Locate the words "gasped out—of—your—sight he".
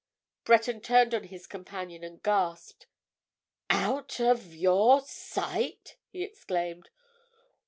2.23-6.23